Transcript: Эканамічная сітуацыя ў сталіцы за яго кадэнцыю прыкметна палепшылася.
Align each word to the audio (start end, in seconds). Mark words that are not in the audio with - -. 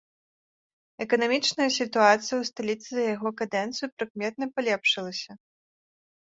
Эканамічная 1.05 1.67
сітуацыя 1.79 2.37
ў 2.39 2.43
сталіцы 2.51 2.87
за 2.93 3.03
яго 3.15 3.29
кадэнцыю 3.43 3.87
прыкметна 3.97 4.45
палепшылася. 4.55 5.31